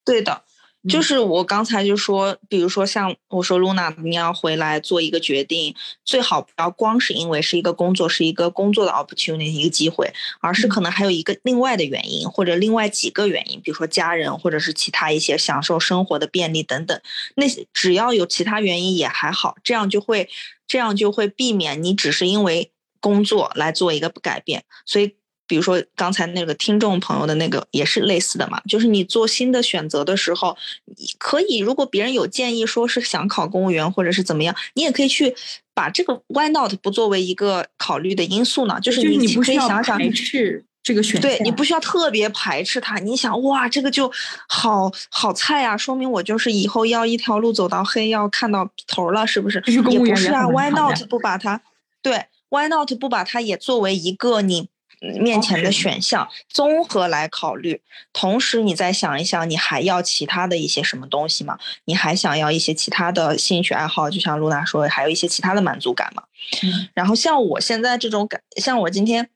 [0.05, 0.43] 对的，
[0.89, 5.75] 就嗯是我刚才就说，比如说像我说露娜，你要回来做一个决定，
[6.07, 16.99] 最好不要光是因为是一个工作，是一个工作的 opportunity 一个机会，而是嗯可能还有一个另外的原因，或者另外几个原因，比如说家人，或者是其他一些享受生活的便利等等。
[17.35, 20.31] 那些只要有其他原因也还好，这样就会
[20.67, 25.20] 这样就会避免你只是因为工作来做一个改变，所以。
[25.51, 30.57] 比如说刚才那个听众朋友的那个也是类似的嘛，就是你做新的选择的时候，
[30.97, 35.35] 你可以如果别人有建议说是想考公务员或者是怎么样，你也可以去
[35.75, 38.79] 把这个 why not 不作为一个考虑的因素呢？
[38.81, 44.09] 就是你可你不需要以想想排斥这个选项，对你不需要特别排斥它，你想哇，这个就
[44.49, 49.61] 好好菜啊，说明我就是以后要一条路走到黑，要看到头了，是不是？
[49.67, 51.61] 也也不是啊，Why not 不把它
[52.01, 54.69] 对，Why not 不把它也作为一个你嗯
[55.01, 57.81] 面前的选项，综合来考虑。
[58.13, 61.59] 同时，你再想一想，你还要其他的一些什么东西吗？
[61.87, 64.11] 你还想要一些其他的兴趣爱好？
[64.11, 66.25] 就像露娜说，还有一些其他的满足感吗？
[66.63, 69.29] 嗯然后像我现在这种感，像我今天，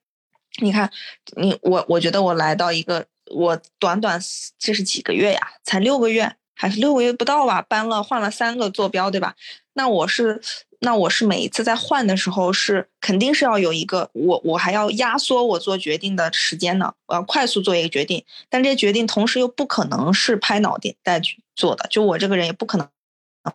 [0.60, 0.90] 你看，
[1.36, 4.20] 你我我觉得我来到一个，我短短
[4.58, 5.40] 这是几个月呀？
[5.64, 7.62] 才六个月，还是六个月不到吧？
[7.62, 9.34] 搬了换了三个坐标，对吧？
[9.74, 10.40] 那我是，
[10.84, 22.88] 那我是每一次在换的时候是肯定是要有一个我我还要压缩我做决定的时间呢，我要快速做一个决定，但这些决定同时又不可能是拍脑袋去做的，就我这个人也不可能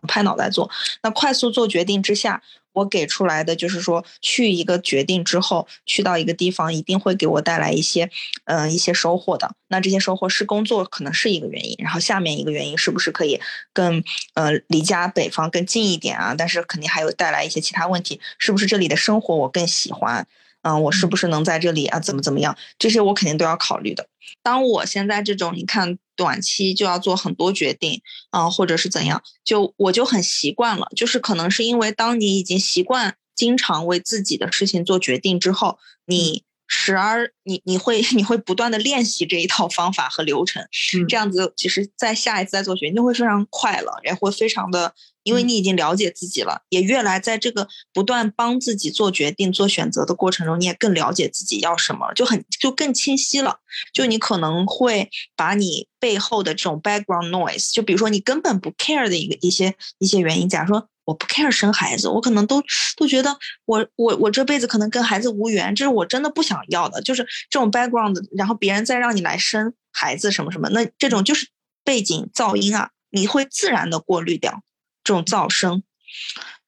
[0.06, 0.70] 拍脑袋做。
[1.02, 8.10] 那快速做决定之下，我给出来的就是说，去一个决定之后，去到一个地方，一定会给我带来一些，
[8.44, 9.54] 嗯、一些收获的。
[9.68, 13.40] 那这些收获是工作，可能是一个原因，然后下面一个原因是不是可以
[13.72, 14.02] 更，
[14.34, 16.34] 呃，离家北方更近一点啊？
[16.36, 20.26] 但是肯定还有带来一些其他问题，是不是这里的生活我更喜欢？
[20.62, 21.98] 嗯、我是不是能在这里啊？
[22.00, 22.56] 怎么怎么样？
[22.78, 24.06] 这些我肯定都要考虑的。
[24.42, 30.86] 当我现在这种，你看短期就要做很多决定，啊、或者是怎样，就我就很习惯了。
[30.94, 40.62] 就是可能是因为当你已经习惯经常为自己的事情做决定之后，你时而你你会 你会不断的练习这一套方法和流程，
[40.94, 53.56] 嗯这样子其实在下一次再做决定就会非常快了，也会非常的，因为嗯你已经了解自己了，也越来在这个不断帮自己做决定、做选择的过程中，你也更了解自己要什么，就很就更清晰了。
[53.92, 62.62] 就你可能会把你背后的这种 background noise，就比如说你根本不 care 的一个一些一些原因，假如说我不 care 生孩子，我可能都
[62.96, 71.48] 都觉得我我我这辈子可能跟孩子无缘，这是我真的不想要的，就是这种 background，然后别人再让你来生孩子什么什么，那这种就是
[71.82, 74.62] 背景噪音啊，你会自然的过滤掉
[75.02, 75.82] 这种噪声，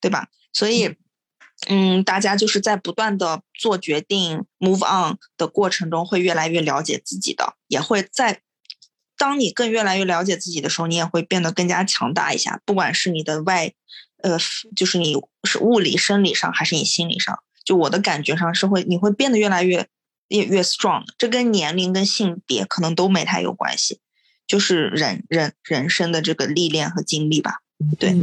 [0.00, 0.28] 对吧？
[0.52, 0.96] 所以。
[1.68, 8.40] 嗯，大家就是在不断的做决定、move on 的过程中，会越来越了解自己的，也会在
[9.16, 12.60] 当你更越来越了解自己的时候，你也会变得更加强大一下。
[12.64, 13.72] 不管是你的外，
[14.22, 14.38] 呃，
[14.74, 19.86] 就是你是物理、生理上，还是你心理上，就我的感觉上是会，你会变得越来越
[20.28, 21.14] 越越 strong 的。
[21.18, 24.00] 这跟年龄、跟性别可能都没太有关系，
[24.46, 27.60] 就是人人人生的这个历练和经历吧。
[27.98, 28.16] 对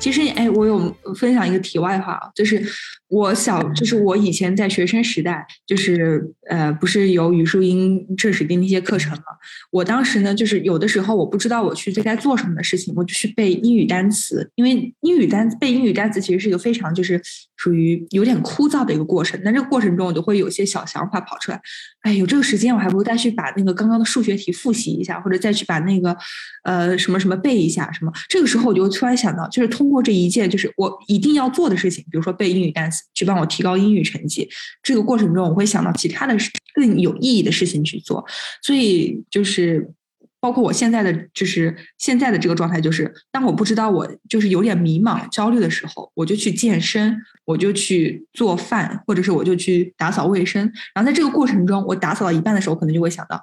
[0.00, 2.60] 其其实，哎，我有分享一个题外话啊，就是
[3.06, 9.22] 我小，就是我以前在学生时代，就是呃，不是有语数英政史地那些课程嘛？
[9.70, 17.22] 我当时呢，就是有的时候我不知道我去该做什么的事情，我就去背英语单词，因为英语单背英语单词其实是一个非常就是
[17.56, 19.40] 属于有点枯燥的一个过程。
[19.44, 21.60] 但这个过程中，我就会有些小想法跑出来，
[22.00, 26.16] 哎，有这个时间，我还不如再去把那个刚刚的数学题复习一下，或者再去把那个
[26.64, 28.10] 呃什么什么背一下什么。
[28.28, 34.48] 这个时候，我就突然想到，就是通通过这一件就是我一定要做的事情，比如说背英语单词，去帮我提高英语成绩。
[34.84, 38.24] 这个过程中，我会想到其他的事更有意义的事情去做。
[38.62, 39.90] 所以就是
[40.38, 50.62] 包括我现在的就是现在的这个状态，就是当我不知道我就是有点迷茫、焦虑的时候，我就去健身，我就去做饭，或者是我就去打扫卫生。
[50.94, 53.42] 然后在这个过程中，我打扫到一半的时候，可能就会想到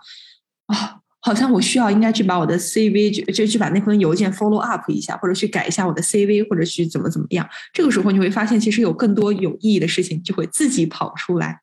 [0.67, 1.01] 啊。
[1.27, 7.45] 好像我需要应该去把我的 CV 就就去把那封邮件 follow up 一下，或者去改一下我的 CV，或者去怎么怎么样。
[7.73, 11.59] 这个时候你会发现，其实有更多有意义的事情就会自己跑出来。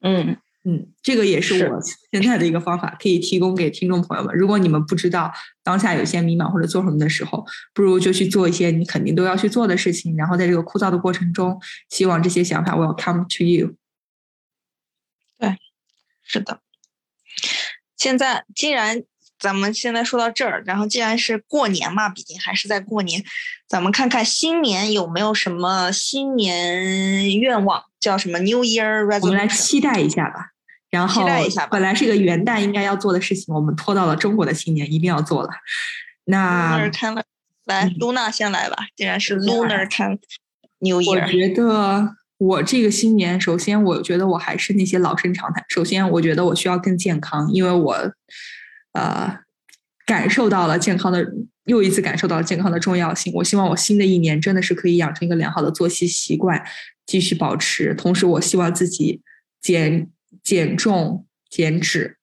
[0.00, 1.78] 嗯嗯，这个也是我
[2.10, 4.34] 现在的一个方法，可以提供给听众朋友们。
[4.34, 5.30] 如果你们不知道
[5.62, 10.16] 当下有些迷茫或者做什么的时候，不如就去做一些你肯定都要去做的事情。
[10.16, 11.60] 然后在这个枯燥的过程中，
[11.90, 13.74] 希望这些想法 will come to you。
[15.38, 15.58] 对，
[16.22, 16.61] 是的。
[18.02, 19.00] 现在既然
[19.38, 23.22] 咱们现在说到这儿，然后既然是过年嘛，毕竟还是在过年，
[23.68, 29.20] 咱们看看新年有没有什么新年愿望，叫什么 New Year Resolution？
[29.20, 30.48] 我们来期待一下吧。
[30.90, 35.50] 然后期待一下吧本来是一个元旦应该要做的事情，我们拖到了中国的新年，一定要做了。
[36.24, 37.22] 那 Lunar
[37.66, 38.88] 来，Luna 先来吧。
[38.96, 39.88] 既然是 Lunar
[40.80, 45.64] New Year，我觉得我这个新年，首先我觉得我还是那些老生常谈。
[45.68, 48.12] 首先，我觉得我需要更健康，因为我
[48.94, 49.38] 呃
[50.04, 51.24] 感受到了健康的，
[51.66, 53.32] 又一次感受到了健康的重要性。
[53.34, 56.60] 我希望我新的一年真的是可以养成一个良好的作息习惯，
[57.06, 57.94] 继续保持。
[57.94, 59.20] 同时，我希望自己
[59.60, 60.10] 减
[60.42, 62.16] 减重、减脂。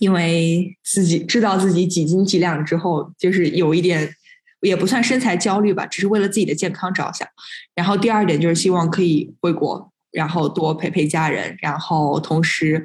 [0.00, 4.12] 因为自己知道自己几斤几两之后，就是有一点
[4.60, 7.26] 也不算身材焦虑吧，只是为了自己的健康着想。
[7.74, 11.56] 然后第二点就是希望可以回国，然后多陪陪家人。
[11.60, 12.82] 然后同时，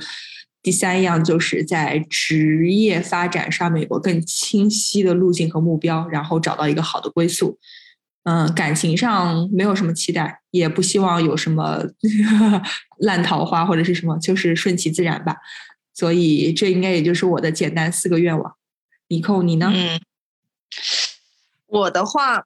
[0.62, 7.58] 第三样就是在职业发展上面有个更清晰的路径和目标，然后找到一个好的归宿。
[8.26, 11.84] 嗯，感情上没有什么期待，也不希望有什么
[13.00, 15.36] 烂桃花或者是什么，就是顺其自然吧。
[15.94, 18.56] 所以这应该也就是我的简单四个愿望。
[19.10, 19.70] 尼寇，你呢？
[19.76, 20.00] 嗯，
[21.74, 22.46] 我的话，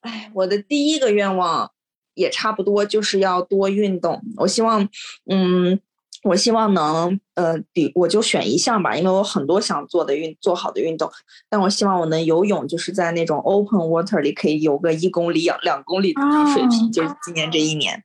[0.00, 1.70] 哎，我的第一个愿望
[2.14, 4.22] 也差不多，就是要多运动。
[4.38, 4.88] 我希望，
[5.30, 5.78] 嗯，
[6.22, 11.10] 我希望能，呃，比我就选一项吧，因为我很多想做的运做好的运动，
[11.50, 16.22] 但我希望我能游泳，就是在那种 open water 里可以游个一公里、两两公里的
[16.54, 18.02] 水平，哦就是今年这一年。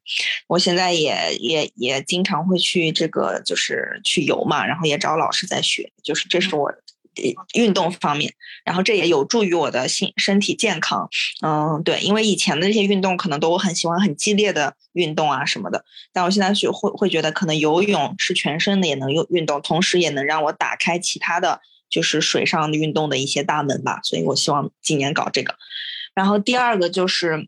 [0.47, 6.75] 我现在也也也经常会去这个就是去游嘛，然后也找老师在学，就是这是我呃
[7.53, 8.33] 运动方面，
[8.65, 11.07] 然后这也有助于我的心身体健康。
[11.41, 25.55] 嗯，对，因为以前的这些运动可能都我很喜欢很激烈的运动啊什么的，但我现在学会会觉得可能游泳是全身的也能用运动，同时也能让我打开其他的就是水上的运动的一些大门吧，所以我希望今年搞这个。
[26.15, 27.47] 然后第二个就是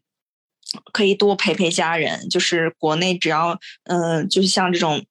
[0.94, 5.06] 可以多陪陪家人，就是国内只要嗯、就是像这种。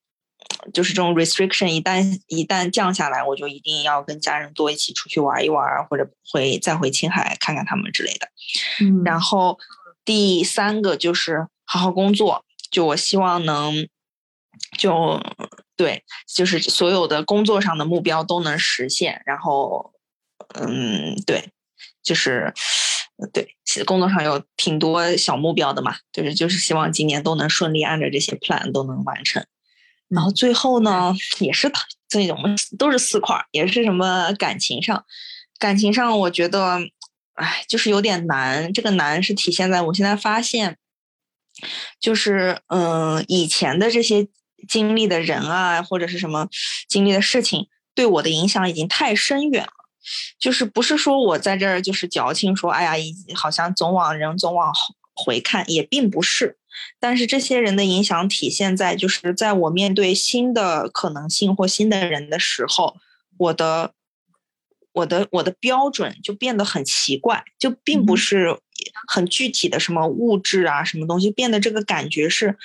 [0.72, 8.28] 就是这种 restriction 一旦一旦降下来，我就一定要跟家人多一起出去玩一玩，或者回再回青海看看他们之类的。
[8.80, 9.58] 嗯然后
[10.04, 13.86] 第三个就是好好工作，就我希望能
[14.78, 15.20] 就
[15.76, 19.22] 对，就是所有的工作上的目标都能实现。
[19.26, 19.92] 然后，
[20.54, 21.50] 嗯，对，
[22.02, 22.52] 就是
[23.16, 29.44] 呃对，其实工作上有挺多小目标的嘛，就是就是希望今年都能顺利按照这些 plan 都能完成。
[30.08, 32.36] 然后最后呢，也是他这种
[32.78, 35.04] 都是四块儿，也是什么感情上，
[35.58, 36.78] 感情上我觉得，
[37.34, 38.72] 哎，就是有点难。
[38.72, 40.76] 这个难是体现在我现在发现，
[41.98, 44.28] 就是嗯、呃以前的这些
[44.68, 46.48] 经历的人啊，或者是什么
[46.88, 49.70] 经历的事情，对我的影响已经太深远了。
[50.38, 52.92] 就是不是说我在这儿就是矫情说，哎呀，
[53.34, 56.58] 好像总往人总往后回看，也并不是。
[56.98, 62.96] 但是这些人的影响体现在，就是在我面对新的可能性或新的人的时候，
[63.38, 63.92] 我的
[64.92, 68.58] 我的我的标准就变得很奇怪，就并不嗯是
[69.08, 72.56] 很具体的什么物质啊，什么东西，变得这个感觉是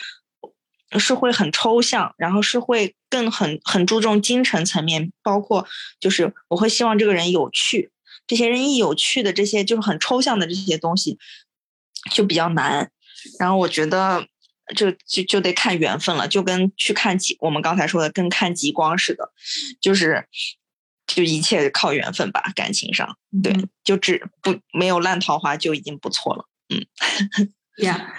[0.97, 5.67] 是会很抽象，然后是会更很很注重精神层面，包括
[5.99, 7.91] 就是我会希望这个人有趣。
[8.27, 11.17] 这些人一有趣的这些就是很抽象的这些东西，
[12.11, 12.91] 就比较难。
[13.39, 14.25] 然后我觉得
[14.75, 19.31] 就就就得看缘分了，就跟去看极我们刚才说的跟看极光似的，
[19.81, 20.25] 就是
[21.07, 26.45] 就一切靠缘分吧，感情上对，嗯就只不没有烂桃花就已经不错了。
[27.79, 28.13] 呀，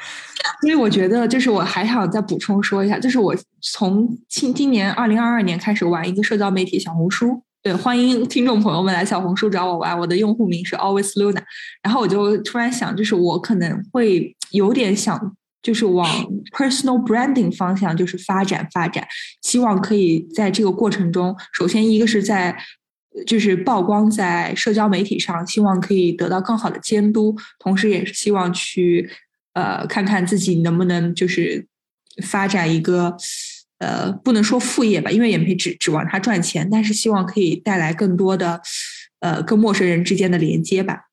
[0.62, 11.42] 因为我觉得，就是我还想再补充说一下，就是我从今今年二零二二年开始玩一个社交媒体小红书，对，欢迎听众朋友们来小红书找我玩，我的用户名是 Always Luna，
[11.82, 15.36] 然后我就突然想，就是我可能会有点想。
[15.62, 16.08] 就是往
[16.56, 19.06] personal branding 方向，就是发展发展，
[19.42, 22.56] 希望可以在这个过程中，首先一个是在
[23.26, 29.11] 就是曝光在社交媒体上，希望可以得到更好的监督，同时也是希望去
[29.52, 31.66] 呃看看自己能不能就是
[32.22, 33.14] 发展一个
[33.80, 38.60] 呃不能说副业吧，因为也没指指望它赚钱，但是希望可以带来更多的
[39.18, 41.06] 呃跟陌生人之间的连接吧。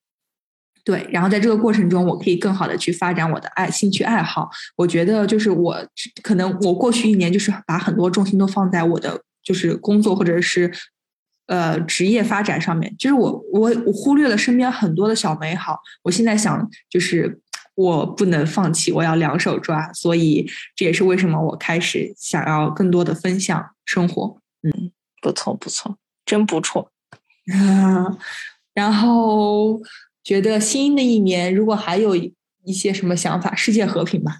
[0.83, 4.49] 对，然后在这个过程中，我可以更好的去发展我的爱兴趣爱好。
[4.77, 5.85] 我觉得就是我
[6.23, 10.71] 可能我过去一年就是把很多重心都放在我的就是工作或者是
[11.47, 15.77] 呃职业发展上面，就是我我我忽略了身边很多的小美好。
[16.03, 17.37] 我现在想就是
[17.77, 24.39] 我不能放弃，我要两手抓，所以这也是为什么我开始想要更多的分享生活。
[24.63, 26.91] 嗯不错不错，真不错。
[27.53, 28.17] 啊，
[28.73, 29.79] 然后
[30.23, 34.39] 觉得新的一年如果还有一一些什么想法，世界和平吧。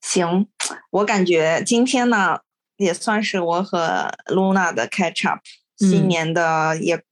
[0.00, 0.46] 行，
[0.90, 2.38] 我感觉今天呢
[2.76, 5.40] 也算是我和 Luna 的 catch up，
[5.76, 7.02] 新嗯年的也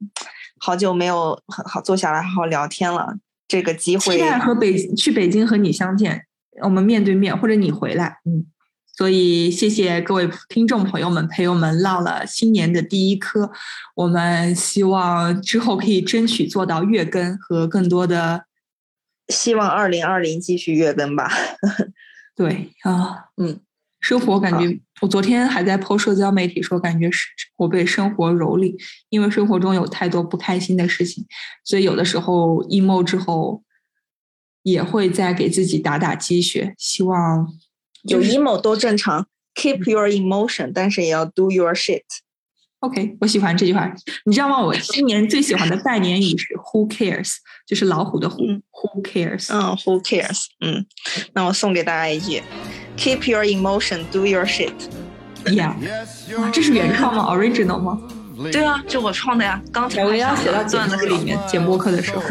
[0.61, 3.17] 好久没有很好坐下来好好聊天了。
[3.49, 6.27] 这个机会期待和北去北京和你相见，
[6.63, 8.47] 我们面对面，或者你回来，嗯。
[8.95, 13.53] 所以谢谢各位听众朋友们陪我们唠了新年的第一课，
[13.95, 18.47] 我们希望之后可以争取做到月更和更多的
[19.29, 21.31] 希望二零二零继续月更吧。
[22.35, 23.61] 对啊，嗯，
[24.01, 27.27] 生活感觉，我昨天还在 PO 社交媒体说，感觉是
[27.57, 28.75] 我被生活蹂躏，
[29.11, 31.25] 因为生活中有太多不开心的事情，
[31.65, 33.63] 所以有的时候 emo 之后，
[34.63, 37.47] 也会再给自己打打鸡血，希望
[38.03, 42.03] 有 emo 都正常，keep your emotion，但是也要 do your shit。
[42.81, 43.93] OK，我喜欢这句话。
[44.25, 44.61] 你知道吗？
[44.61, 47.35] 我今年最喜欢的拜年语是 Who cares，
[47.67, 49.53] 就是老虎的虎、嗯 Who cares？
[49.53, 50.45] 嗯，Who cares？
[50.61, 50.87] 嗯，
[51.33, 52.41] 那我送给大家一句
[52.99, 54.73] Keep your emotion, do your shit。
[55.45, 55.73] Yeah，
[56.37, 57.99] 哇，这是原创吗？Original 吗？
[58.53, 59.63] 对啊，这我创的呀。
[59.73, 62.23] 刚才我要写到段子里面，剪播客的时候。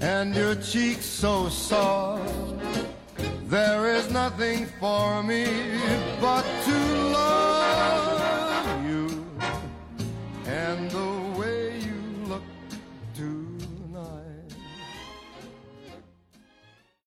[0.00, 0.56] And your
[1.00, 2.20] so soft,
[3.50, 5.46] there is nothing for me
[6.20, 6.72] but to
[7.12, 9.06] love you.
[10.46, 11.05] And the